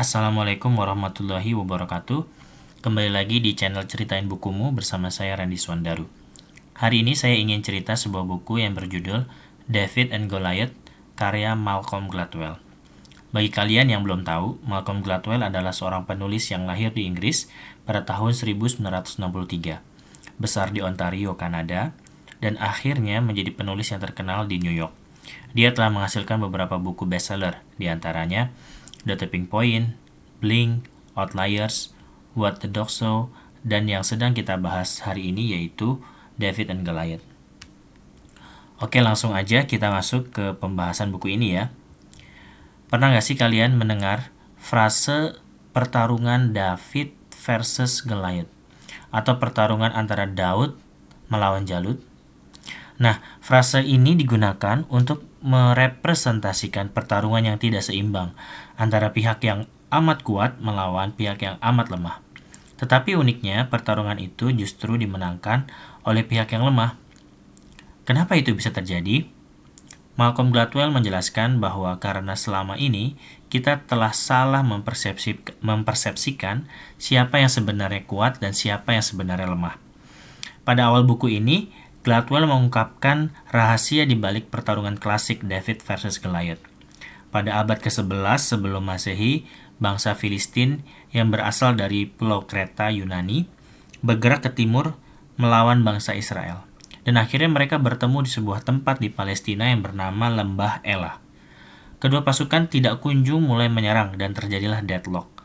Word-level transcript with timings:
Assalamualaikum 0.00 0.80
warahmatullahi 0.80 1.52
wabarakatuh. 1.52 2.24
Kembali 2.80 3.12
lagi 3.12 3.36
di 3.36 3.52
channel 3.52 3.84
Ceritain 3.84 4.24
Bukumu 4.32 4.72
bersama 4.72 5.12
saya 5.12 5.36
Randy 5.36 5.60
Swandaru. 5.60 6.08
Hari 6.72 7.04
ini 7.04 7.12
saya 7.12 7.36
ingin 7.36 7.60
cerita 7.60 7.92
sebuah 7.92 8.24
buku 8.24 8.64
yang 8.64 8.72
berjudul 8.72 9.28
David 9.68 10.16
and 10.16 10.32
Goliath 10.32 10.72
karya 11.20 11.52
Malcolm 11.52 12.08
Gladwell. 12.08 12.56
Bagi 13.36 13.52
kalian 13.52 13.92
yang 13.92 14.00
belum 14.00 14.24
tahu, 14.24 14.64
Malcolm 14.64 15.04
Gladwell 15.04 15.44
adalah 15.44 15.76
seorang 15.76 16.08
penulis 16.08 16.48
yang 16.48 16.64
lahir 16.64 16.96
di 16.96 17.04
Inggris 17.04 17.52
pada 17.84 18.00
tahun 18.00 18.32
1963. 18.32 19.20
Besar 20.40 20.72
di 20.72 20.80
Ontario, 20.80 21.36
Kanada, 21.36 21.92
dan 22.40 22.56
akhirnya 22.56 23.20
menjadi 23.20 23.52
penulis 23.52 23.92
yang 23.92 24.00
terkenal 24.00 24.48
di 24.48 24.64
New 24.64 24.72
York. 24.72 24.96
Dia 25.52 25.76
telah 25.76 25.92
menghasilkan 25.92 26.40
beberapa 26.40 26.80
buku 26.80 27.04
bestseller, 27.04 27.60
di 27.76 27.84
antaranya 27.92 28.48
The 29.04 29.16
Tipping 29.16 29.48
Point, 29.48 29.96
Blink, 30.40 30.88
Outliers, 31.16 31.92
What 32.36 32.60
the 32.60 32.68
Dog 32.68 32.92
Saw, 32.92 33.32
dan 33.64 33.88
yang 33.88 34.04
sedang 34.04 34.32
kita 34.32 34.56
bahas 34.56 35.04
hari 35.04 35.32
ini 35.32 35.56
yaitu 35.56 36.00
David 36.40 36.72
and 36.72 36.82
Goliath. 36.84 37.24
Oke 38.80 39.04
langsung 39.04 39.36
aja 39.36 39.68
kita 39.68 39.92
masuk 39.92 40.32
ke 40.32 40.56
pembahasan 40.56 41.12
buku 41.12 41.36
ini 41.36 41.60
ya. 41.60 41.68
Pernah 42.88 43.12
gak 43.12 43.24
sih 43.24 43.36
kalian 43.36 43.76
mendengar 43.76 44.32
frase 44.56 45.36
pertarungan 45.76 46.56
David 46.56 47.12
versus 47.44 48.00
Goliath? 48.00 48.48
Atau 49.12 49.36
pertarungan 49.36 49.92
antara 49.92 50.24
Daud 50.24 50.80
melawan 51.28 51.68
Jalut? 51.68 52.09
Nah, 53.00 53.16
frase 53.40 53.80
ini 53.80 54.12
digunakan 54.12 54.84
untuk 54.92 55.24
merepresentasikan 55.40 56.92
pertarungan 56.92 57.48
yang 57.48 57.56
tidak 57.56 57.80
seimbang 57.80 58.36
antara 58.76 59.16
pihak 59.16 59.40
yang 59.40 59.64
amat 59.88 60.20
kuat 60.20 60.60
melawan 60.60 61.16
pihak 61.16 61.40
yang 61.40 61.56
amat 61.64 61.88
lemah. 61.88 62.20
Tetapi 62.76 63.16
uniknya, 63.16 63.72
pertarungan 63.72 64.20
itu 64.20 64.52
justru 64.52 65.00
dimenangkan 65.00 65.64
oleh 66.04 66.28
pihak 66.28 66.52
yang 66.52 66.68
lemah. 66.68 67.00
Kenapa 68.04 68.36
itu 68.36 68.52
bisa 68.52 68.68
terjadi? 68.68 69.24
Malcolm 70.20 70.52
Gladwell 70.52 70.92
menjelaskan 70.92 71.64
bahwa 71.64 71.96
karena 71.96 72.36
selama 72.36 72.76
ini 72.76 73.16
kita 73.48 73.88
telah 73.88 74.12
salah 74.12 74.60
mempersepsikan 74.60 76.68
siapa 77.00 77.40
yang 77.40 77.48
sebenarnya 77.48 78.04
kuat 78.04 78.44
dan 78.44 78.52
siapa 78.52 78.92
yang 78.92 79.00
sebenarnya 79.00 79.48
lemah. 79.48 79.80
Pada 80.60 80.92
awal 80.92 81.08
buku 81.08 81.32
ini, 81.32 81.72
Gladwell 82.00 82.48
mengungkapkan 82.48 83.36
rahasia 83.52 84.08
di 84.08 84.16
balik 84.16 84.48
pertarungan 84.48 84.96
klasik 84.96 85.44
David 85.44 85.84
versus 85.84 86.16
Goliath. 86.16 86.64
Pada 87.28 87.60
abad 87.60 87.76
ke-11 87.76 88.40
sebelum 88.40 88.88
Masehi, 88.88 89.44
bangsa 89.76 90.16
Filistin 90.16 90.80
yang 91.12 91.28
berasal 91.28 91.76
dari 91.76 92.08
Pulau 92.08 92.48
Kreta 92.48 92.88
Yunani 92.88 93.44
bergerak 94.00 94.48
ke 94.48 94.50
timur 94.56 94.96
melawan 95.36 95.84
bangsa 95.84 96.16
Israel. 96.16 96.64
Dan 97.04 97.20
akhirnya 97.20 97.52
mereka 97.52 97.76
bertemu 97.76 98.24
di 98.24 98.30
sebuah 98.32 98.64
tempat 98.64 99.00
di 99.00 99.12
Palestina 99.12 99.68
yang 99.68 99.84
bernama 99.84 100.32
Lembah 100.32 100.80
Elah. 100.84 101.20
Kedua 102.00 102.24
pasukan 102.24 102.68
tidak 102.72 103.04
kunjung 103.04 103.44
mulai 103.44 103.68
menyerang 103.68 104.16
dan 104.16 104.32
terjadilah 104.32 104.80
deadlock. 104.84 105.39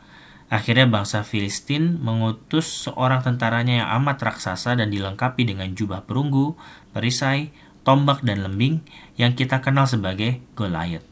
Akhirnya 0.46 0.86
bangsa 0.86 1.26
Filistin 1.26 1.98
mengutus 1.98 2.70
seorang 2.86 3.18
tentaranya 3.26 3.82
yang 3.82 3.88
amat 4.02 4.30
raksasa 4.30 4.78
dan 4.78 4.94
dilengkapi 4.94 5.42
dengan 5.42 5.74
jubah 5.74 6.06
perunggu, 6.06 6.54
perisai, 6.94 7.50
tombak, 7.82 8.22
dan 8.22 8.46
lembing 8.46 8.86
yang 9.18 9.34
kita 9.34 9.58
kenal 9.58 9.90
sebagai 9.90 10.38
Goliath. 10.54 11.02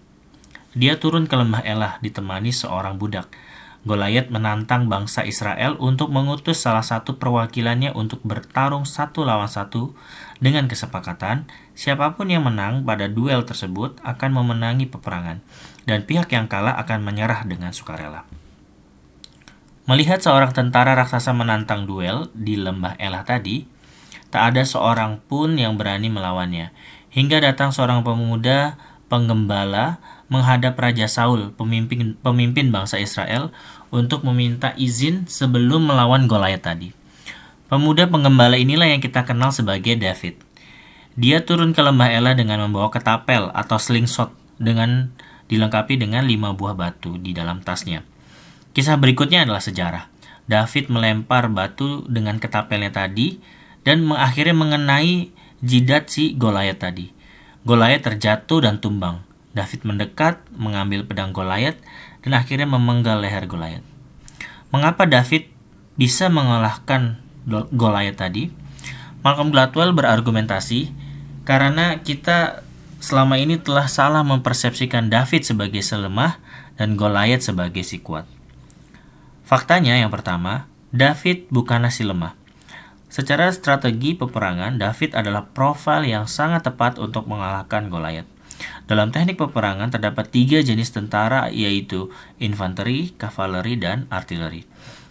Dia 0.78 1.02
turun 1.02 1.26
ke 1.26 1.34
lembah 1.34 1.66
Elah 1.66 1.98
ditemani 1.98 2.54
seorang 2.54 2.94
budak. 2.94 3.26
Goliath 3.84 4.32
menantang 4.32 4.88
bangsa 4.88 5.28
Israel 5.28 5.76
untuk 5.76 6.08
mengutus 6.08 6.56
salah 6.56 6.86
satu 6.86 7.20
perwakilannya 7.20 7.92
untuk 7.92 8.24
bertarung 8.24 8.88
satu 8.88 9.28
lawan 9.28 9.50
satu 9.50 9.92
dengan 10.40 10.64
kesepakatan 10.72 11.44
siapa 11.76 12.16
pun 12.16 12.32
yang 12.32 12.48
menang 12.48 12.80
pada 12.88 13.12
duel 13.12 13.44
tersebut 13.44 14.00
akan 14.00 14.30
memenangi 14.40 14.88
peperangan 14.88 15.44
dan 15.84 16.00
pihak 16.08 16.32
yang 16.32 16.48
kalah 16.48 16.80
akan 16.80 17.04
menyerah 17.04 17.44
dengan 17.44 17.76
sukarela. 17.76 18.24
Melihat 19.84 20.24
seorang 20.24 20.56
tentara 20.56 20.96
raksasa 20.96 21.36
menantang 21.36 21.84
duel 21.84 22.32
di 22.32 22.56
lembah 22.56 22.96
Elah 22.96 23.20
tadi, 23.20 23.68
tak 24.32 24.56
ada 24.56 24.64
seorang 24.64 25.20
pun 25.20 25.60
yang 25.60 25.76
berani 25.76 26.08
melawannya. 26.08 26.72
Hingga 27.12 27.44
datang 27.44 27.68
seorang 27.68 28.00
pemuda 28.00 28.80
penggembala 29.12 30.00
menghadap 30.32 30.72
Raja 30.80 31.04
Saul, 31.04 31.52
pemimpin, 31.52 32.16
pemimpin 32.16 32.72
bangsa 32.72 32.96
Israel, 32.96 33.52
untuk 33.92 34.24
meminta 34.24 34.72
izin 34.74 35.28
sebelum 35.28 35.84
melawan 35.84 36.26
Goliath 36.32 36.64
tadi. 36.64 36.96
Pemuda 37.68 38.08
penggembala 38.08 38.56
inilah 38.56 38.88
yang 38.88 39.04
kita 39.04 39.28
kenal 39.28 39.52
sebagai 39.52 40.00
David. 40.00 40.40
Dia 41.14 41.44
turun 41.44 41.76
ke 41.76 41.84
lembah 41.84 42.08
Elah 42.08 42.32
dengan 42.32 42.64
membawa 42.64 42.88
ketapel 42.88 43.52
atau 43.52 43.76
slingshot 43.76 44.32
dengan 44.56 45.12
dilengkapi 45.52 46.00
dengan 46.00 46.24
lima 46.24 46.56
buah 46.56 46.72
batu 46.72 47.20
di 47.20 47.36
dalam 47.36 47.60
tasnya. 47.60 48.13
Kisah 48.74 48.98
berikutnya 48.98 49.46
adalah 49.46 49.62
sejarah. 49.62 50.10
David 50.50 50.90
melempar 50.90 51.48
batu 51.48 52.04
dengan 52.10 52.36
ketapelnya 52.36 52.90
tadi 52.90 53.40
dan 53.86 54.04
akhirnya 54.12 54.52
mengenai 54.52 55.30
jidat 55.62 56.10
si 56.10 56.34
Goliath 56.34 56.82
tadi. 56.82 57.14
Goliath 57.64 58.04
terjatuh 58.04 58.60
dan 58.60 58.82
tumbang. 58.82 59.24
David 59.54 59.86
mendekat, 59.86 60.42
mengambil 60.52 61.06
pedang 61.06 61.30
Goliath 61.30 61.78
dan 62.26 62.34
akhirnya 62.34 62.66
memenggal 62.66 63.22
leher 63.22 63.46
Goliath. 63.46 63.86
Mengapa 64.74 65.06
David 65.06 65.48
bisa 65.94 66.26
mengalahkan 66.26 67.22
Goliath 67.48 68.18
tadi? 68.18 68.50
Malcolm 69.22 69.54
Gladwell 69.54 69.94
berargumentasi 69.94 70.90
karena 71.46 72.02
kita 72.02 72.66
selama 72.98 73.38
ini 73.38 73.56
telah 73.56 73.86
salah 73.86 74.26
mempersepsikan 74.26 75.08
David 75.08 75.46
sebagai 75.46 75.80
selemah 75.80 76.42
dan 76.74 76.98
Goliath 76.98 77.46
sebagai 77.46 77.86
si 77.86 78.02
kuat. 78.02 78.33
Faktanya 79.44 80.00
yang 80.00 80.08
pertama, 80.08 80.72
David 80.88 81.52
bukanlah 81.52 81.92
si 81.92 82.00
lemah. 82.00 82.32
Secara 83.12 83.52
strategi 83.52 84.16
peperangan, 84.16 84.80
David 84.80 85.12
adalah 85.12 85.44
profil 85.52 86.08
yang 86.08 86.24
sangat 86.24 86.64
tepat 86.64 86.96
untuk 86.96 87.28
mengalahkan 87.28 87.92
Goliath. 87.92 88.26
Dalam 88.88 89.12
teknik 89.12 89.36
peperangan 89.36 89.92
terdapat 89.92 90.32
tiga 90.32 90.64
jenis 90.64 90.96
tentara 90.96 91.52
yaitu 91.52 92.08
infanteri, 92.40 93.12
kavaleri, 93.20 93.76
dan 93.76 94.08
artileri. 94.08 94.64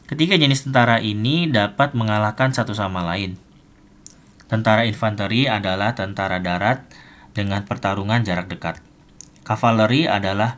Ketiga 0.10 0.34
jenis 0.34 0.66
tentara 0.66 0.98
ini 0.98 1.46
dapat 1.48 1.94
mengalahkan 1.94 2.50
satu 2.52 2.74
sama 2.74 3.06
lain. 3.06 3.38
Tentara 4.50 4.84
infanteri 4.90 5.46
adalah 5.46 5.94
tentara 5.94 6.42
darat 6.42 6.90
dengan 7.38 7.66
pertarungan 7.70 8.26
jarak 8.26 8.50
dekat. 8.50 8.82
Kavaleri 9.46 10.10
adalah 10.10 10.58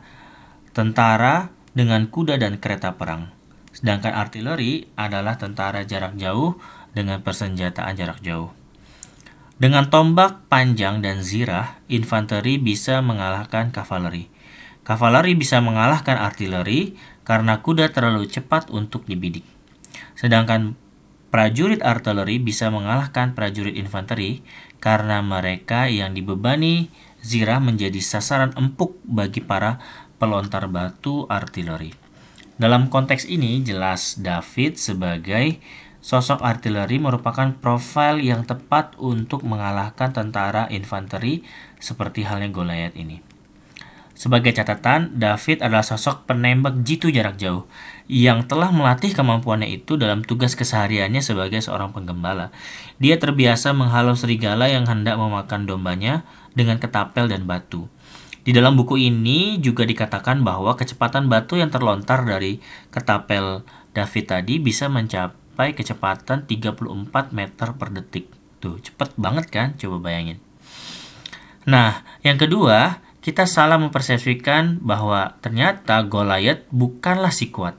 tentara 0.72 1.52
dengan 1.76 2.08
kuda 2.08 2.40
dan 2.40 2.56
kereta 2.56 2.96
perang. 2.96 3.35
Sedangkan 3.76 4.16
artileri 4.16 4.88
adalah 4.96 5.36
tentara 5.36 5.84
jarak 5.84 6.16
jauh 6.16 6.56
dengan 6.96 7.20
persenjataan 7.20 7.92
jarak 7.92 8.24
jauh. 8.24 8.56
Dengan 9.60 9.92
tombak 9.92 10.48
panjang 10.48 11.04
dan 11.04 11.20
zirah, 11.20 11.76
infanteri 11.92 12.56
bisa 12.56 13.04
mengalahkan 13.04 13.68
kavaleri. 13.68 14.32
Kavaleri 14.80 15.36
bisa 15.36 15.60
mengalahkan 15.60 16.16
artileri 16.16 16.96
karena 17.20 17.60
kuda 17.60 17.92
terlalu 17.92 18.32
cepat 18.32 18.72
untuk 18.72 19.04
dibidik. 19.04 19.44
Sedangkan 20.16 20.72
prajurit 21.28 21.84
artileri 21.84 22.40
bisa 22.40 22.72
mengalahkan 22.72 23.36
prajurit 23.36 23.76
infanteri 23.76 24.40
karena 24.80 25.20
mereka 25.20 25.88
yang 25.92 26.16
dibebani 26.16 26.88
zirah 27.20 27.60
menjadi 27.60 28.00
sasaran 28.00 28.56
empuk 28.56 28.96
bagi 29.04 29.44
para 29.44 29.80
pelontar 30.16 30.64
batu 30.72 31.28
artileri. 31.28 32.05
Dalam 32.56 32.88
konteks 32.88 33.28
ini, 33.28 33.60
jelas 33.60 34.16
David 34.16 34.80
sebagai 34.80 35.60
sosok 36.00 36.40
artileri 36.40 36.96
merupakan 36.96 37.52
profil 37.52 38.24
yang 38.24 38.48
tepat 38.48 38.96
untuk 38.96 39.44
mengalahkan 39.44 40.16
tentara 40.16 40.64
infanteri 40.72 41.44
seperti 41.76 42.24
halnya 42.24 42.48
Goliath 42.48 42.96
ini. 42.96 43.20
Sebagai 44.16 44.56
catatan, 44.56 45.20
David 45.20 45.60
adalah 45.60 45.84
sosok 45.84 46.24
penembak 46.24 46.80
jitu 46.80 47.12
jarak 47.12 47.36
jauh 47.36 47.68
yang 48.08 48.48
telah 48.48 48.72
melatih 48.72 49.12
kemampuannya 49.12 49.68
itu 49.68 50.00
dalam 50.00 50.24
tugas 50.24 50.56
kesehariannya 50.56 51.20
sebagai 51.20 51.60
seorang 51.60 51.92
penggembala. 51.92 52.48
Dia 52.96 53.20
terbiasa 53.20 53.76
menghalau 53.76 54.16
serigala 54.16 54.72
yang 54.72 54.88
hendak 54.88 55.20
memakan 55.20 55.68
dombanya 55.68 56.24
dengan 56.56 56.80
ketapel 56.80 57.28
dan 57.28 57.44
batu. 57.44 57.92
Di 58.46 58.54
dalam 58.54 58.78
buku 58.78 58.94
ini 58.94 59.58
juga 59.58 59.82
dikatakan 59.82 60.46
bahwa 60.46 60.78
kecepatan 60.78 61.26
batu 61.26 61.58
yang 61.58 61.66
terlontar 61.66 62.22
dari 62.22 62.62
ketapel 62.94 63.66
David 63.90 64.24
tadi 64.30 64.62
bisa 64.62 64.86
mencapai 64.86 65.74
kecepatan 65.74 66.46
34 66.46 67.34
meter 67.34 67.68
per 67.74 67.88
detik. 67.90 68.30
Tuh, 68.62 68.78
cepet 68.78 69.18
banget 69.18 69.50
kan? 69.50 69.74
Coba 69.74 69.98
bayangin. 69.98 70.38
Nah, 71.66 72.06
yang 72.22 72.38
kedua, 72.38 73.02
kita 73.18 73.50
salah 73.50 73.82
mempersepsikan 73.82 74.78
bahwa 74.78 75.34
ternyata 75.42 75.98
Goliath 76.06 76.62
bukanlah 76.70 77.34
si 77.34 77.50
kuat. 77.50 77.74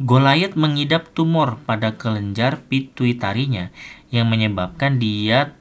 Goliath 0.00 0.56
mengidap 0.56 1.12
tumor 1.12 1.60
pada 1.68 2.00
kelenjar 2.00 2.64
pituitarinya 2.64 3.68
yang 4.08 4.32
menyebabkan 4.32 4.96
dia 4.96 5.52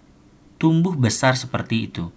tumbuh 0.55 0.95
besar 0.95 1.35
seperti 1.35 1.91
itu. 1.91 2.15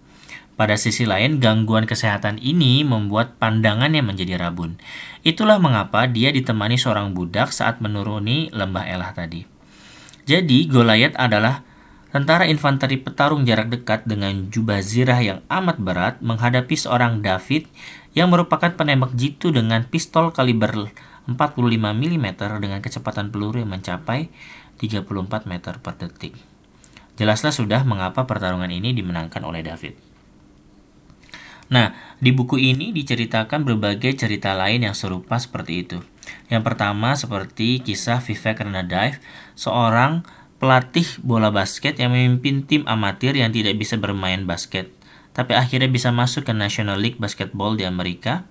Pada 0.61 0.77
sisi 0.77 1.09
lain, 1.09 1.41
gangguan 1.41 1.89
kesehatan 1.89 2.37
ini 2.37 2.85
membuat 2.85 3.41
pandangannya 3.41 4.05
menjadi 4.05 4.37
rabun. 4.37 4.77
Itulah 5.25 5.57
mengapa 5.57 6.05
dia 6.05 6.29
ditemani 6.37 6.77
seorang 6.77 7.17
budak 7.17 7.49
saat 7.49 7.81
menuruni 7.81 8.53
lembah 8.53 8.85
Elah 8.85 9.17
tadi. 9.17 9.49
Jadi, 10.29 10.69
Goliath 10.69 11.17
adalah 11.17 11.65
tentara 12.13 12.45
infanteri 12.45 13.01
petarung 13.01 13.49
jarak 13.49 13.73
dekat 13.73 14.05
dengan 14.05 14.53
jubah 14.53 14.85
zirah 14.85 15.17
yang 15.25 15.41
amat 15.49 15.81
berat 15.81 16.15
menghadapi 16.21 16.77
seorang 16.77 17.25
David 17.25 17.65
yang 18.13 18.29
merupakan 18.29 18.69
penembak 18.77 19.17
jitu 19.17 19.57
dengan 19.57 19.89
pistol 19.89 20.29
kaliber 20.29 20.93
45 21.25 21.57
mm 21.73 22.27
dengan 22.61 22.85
kecepatan 22.85 23.33
peluru 23.33 23.65
yang 23.65 23.73
mencapai 23.73 24.29
34 24.77 25.09
meter 25.49 25.81
per 25.81 25.97
detik. 25.97 26.37
Jelaslah 27.17 27.57
sudah 27.57 27.81
mengapa 27.89 28.29
pertarungan 28.29 28.69
ini 28.69 28.93
dimenangkan 28.93 29.41
oleh 29.41 29.65
David. 29.65 30.10
Nah, 31.71 31.95
di 32.19 32.35
buku 32.35 32.59
ini 32.59 32.91
diceritakan 32.91 33.63
berbagai 33.63 34.19
cerita 34.19 34.59
lain 34.59 34.91
yang 34.91 34.97
serupa 34.99 35.39
seperti 35.39 35.87
itu. 35.87 35.99
Yang 36.51 36.63
pertama 36.67 37.15
seperti 37.15 37.79
kisah 37.79 38.19
Vivek 38.19 38.67
Ranadive, 38.67 39.23
seorang 39.55 40.27
pelatih 40.59 41.07
bola 41.23 41.55
basket 41.55 41.97
yang 41.97 42.13
memimpin 42.13 42.67
tim 42.67 42.83
amatir 42.91 43.39
yang 43.39 43.55
tidak 43.55 43.79
bisa 43.79 43.97
bermain 43.97 44.45
basket, 44.45 44.91
tapi 45.31 45.55
akhirnya 45.55 45.89
bisa 45.89 46.11
masuk 46.11 46.51
ke 46.51 46.53
National 46.53 46.99
League 46.99 47.23
Basketball 47.23 47.79
di 47.79 47.87
Amerika 47.87 48.45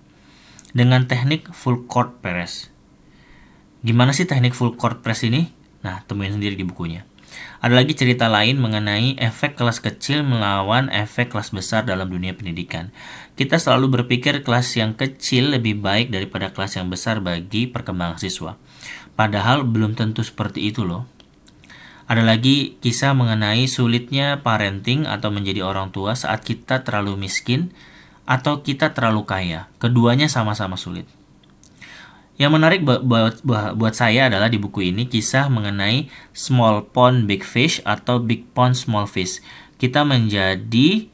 dengan 0.72 1.06
teknik 1.06 1.52
full 1.52 1.86
court 1.86 2.24
press. 2.24 2.72
Gimana 3.84 4.16
sih 4.16 4.26
teknik 4.26 4.56
full 4.56 4.80
court 4.80 5.04
press 5.04 5.28
ini? 5.28 5.52
Nah, 5.84 6.04
temuin 6.08 6.36
sendiri 6.36 6.56
di 6.56 6.64
bukunya. 6.68 7.09
Ada 7.60 7.84
lagi 7.84 7.92
cerita 7.92 8.32
lain 8.32 8.56
mengenai 8.56 9.20
efek 9.20 9.60
kelas 9.60 9.84
kecil 9.84 10.24
melawan 10.24 10.88
efek 10.88 11.36
kelas 11.36 11.52
besar 11.52 11.84
dalam 11.84 12.08
dunia 12.08 12.32
pendidikan. 12.32 12.96
Kita 13.36 13.60
selalu 13.60 14.00
berpikir 14.00 14.48
kelas 14.48 14.80
yang 14.80 14.96
kecil 14.96 15.52
lebih 15.52 15.84
baik 15.84 16.08
daripada 16.08 16.56
kelas 16.56 16.80
yang 16.80 16.88
besar 16.88 17.20
bagi 17.20 17.68
perkembangan 17.68 18.18
siswa. 18.18 18.56
Padahal 19.20 19.68
belum 19.68 20.00
tentu 20.00 20.24
seperti 20.24 20.72
itu 20.72 20.88
loh. 20.88 21.04
Ada 22.10 22.26
lagi 22.26 22.80
kisah 22.82 23.14
mengenai 23.14 23.70
sulitnya 23.70 24.42
parenting 24.42 25.06
atau 25.06 25.30
menjadi 25.30 25.62
orang 25.62 25.94
tua 25.94 26.18
saat 26.18 26.42
kita 26.42 26.82
terlalu 26.82 27.28
miskin 27.28 27.70
atau 28.24 28.64
kita 28.64 28.96
terlalu 28.96 29.28
kaya. 29.28 29.68
Keduanya 29.78 30.26
sama-sama 30.26 30.80
sulit. 30.80 31.19
Yang 32.40 32.52
menarik 32.56 32.82
buat, 32.88 33.04
buat, 33.04 33.44
buat 33.76 33.94
saya 33.94 34.32
adalah 34.32 34.48
di 34.48 34.56
buku 34.56 34.96
ini 34.96 35.12
kisah 35.12 35.52
mengenai 35.52 36.08
small 36.32 36.88
pond 36.88 37.28
big 37.28 37.44
fish 37.44 37.84
atau 37.84 38.24
big 38.24 38.48
pond 38.56 38.80
small 38.80 39.12
fish. 39.12 39.44
Kita 39.76 40.08
menjadi 40.08 41.12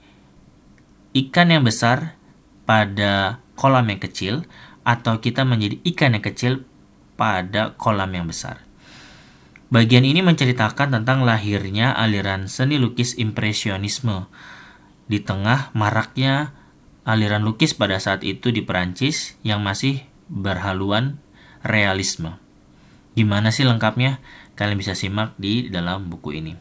ikan 1.18 1.50
yang 1.50 1.66
besar 1.66 2.14
pada 2.70 3.42
kolam 3.58 3.90
yang 3.90 3.98
kecil 3.98 4.46
atau 4.86 5.18
kita 5.18 5.42
menjadi 5.42 5.82
ikan 5.82 6.14
yang 6.14 6.22
kecil 6.22 6.54
pada 7.18 7.74
kolam 7.74 8.14
yang 8.14 8.30
besar. 8.30 8.62
Bagian 9.74 10.06
ini 10.06 10.22
menceritakan 10.22 10.94
tentang 11.02 11.26
lahirnya 11.26 11.90
aliran 11.98 12.46
seni 12.46 12.78
lukis 12.78 13.18
impresionisme 13.18 14.30
di 15.10 15.18
tengah 15.26 15.74
maraknya 15.74 16.54
aliran 17.02 17.42
lukis 17.42 17.74
pada 17.74 17.98
saat 17.98 18.22
itu 18.22 18.54
di 18.54 18.62
Perancis 18.62 19.34
yang 19.42 19.66
masih 19.66 20.06
berhaluan 20.30 21.20
realisme. 21.66 22.38
Gimana 23.16 23.50
sih 23.50 23.64
lengkapnya? 23.64 24.20
Kalian 24.56 24.80
bisa 24.80 24.96
simak 24.96 25.36
di 25.40 25.68
dalam 25.72 26.08
buku 26.12 26.36
ini. 26.36 26.54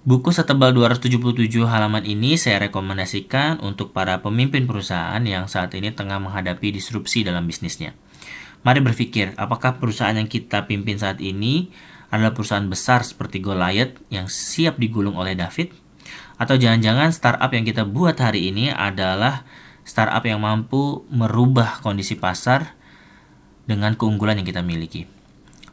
Buku 0.00 0.32
setebal 0.32 0.72
277 0.72 1.68
halaman 1.68 2.00
ini 2.08 2.40
saya 2.40 2.72
rekomendasikan 2.72 3.60
untuk 3.60 3.92
para 3.92 4.24
pemimpin 4.24 4.64
perusahaan 4.64 5.20
yang 5.20 5.44
saat 5.44 5.76
ini 5.76 5.92
tengah 5.92 6.16
menghadapi 6.16 6.72
disrupsi 6.72 7.20
dalam 7.20 7.44
bisnisnya. 7.44 7.92
Mari 8.64 8.80
berpikir, 8.80 9.36
apakah 9.36 9.76
perusahaan 9.76 10.16
yang 10.16 10.28
kita 10.28 10.64
pimpin 10.64 10.96
saat 10.96 11.20
ini 11.20 11.68
adalah 12.08 12.32
perusahaan 12.32 12.64
besar 12.64 13.04
seperti 13.04 13.44
Goliath 13.44 14.00
yang 14.08 14.24
siap 14.24 14.80
digulung 14.80 15.20
oleh 15.20 15.36
David? 15.36 15.72
Atau 16.40 16.56
jangan-jangan 16.56 17.12
startup 17.12 17.52
yang 17.52 17.68
kita 17.68 17.84
buat 17.84 18.16
hari 18.16 18.48
ini 18.48 18.72
adalah 18.72 19.44
startup 19.84 20.22
yang 20.26 20.42
mampu 20.42 21.04
merubah 21.08 21.80
kondisi 21.80 22.16
pasar 22.18 22.74
dengan 23.64 23.94
keunggulan 23.94 24.40
yang 24.42 24.48
kita 24.48 24.62
miliki. 24.64 25.06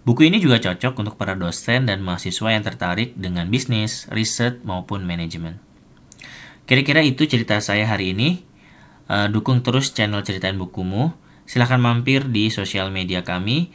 Buku 0.08 0.24
ini 0.24 0.40
juga 0.40 0.64
cocok 0.64 0.94
untuk 1.04 1.16
para 1.20 1.36
dosen 1.36 1.84
dan 1.84 2.00
mahasiswa 2.00 2.48
yang 2.48 2.64
tertarik 2.64 3.12
dengan 3.20 3.52
bisnis, 3.52 4.08
riset, 4.08 4.64
maupun 4.64 5.04
manajemen. 5.04 5.60
Kira-kira 6.64 7.04
itu 7.04 7.28
cerita 7.28 7.60
saya 7.60 7.84
hari 7.84 8.16
ini. 8.16 8.48
Uh, 9.08 9.28
dukung 9.28 9.64
terus 9.64 9.92
channel 9.92 10.24
Ceritain 10.24 10.56
Bukumu. 10.56 11.12
Silahkan 11.44 11.80
mampir 11.80 12.24
di 12.28 12.48
sosial 12.48 12.88
media 12.88 13.24
kami. 13.24 13.72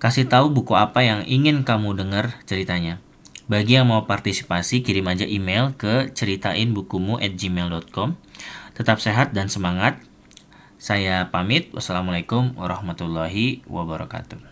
Kasih 0.00 0.32
tahu 0.32 0.48
buku 0.48 0.76
apa 0.80 1.04
yang 1.04 1.28
ingin 1.28 1.60
kamu 1.60 1.92
dengar 1.92 2.40
ceritanya. 2.48 2.96
Bagi 3.44 3.76
yang 3.76 3.92
mau 3.92 4.08
partisipasi, 4.08 4.80
kirim 4.80 5.04
aja 5.12 5.28
email 5.28 5.76
ke 5.76 6.08
ceritainbukumu 6.16 7.20
at 7.20 7.36
gmail.com. 7.36 8.16
Tetap 8.80 8.96
sehat 8.96 9.36
dan 9.36 9.52
semangat. 9.52 10.00
Saya 10.80 11.28
pamit. 11.28 11.68
Wassalamualaikum 11.76 12.56
warahmatullahi 12.56 13.60
wabarakatuh. 13.68 14.49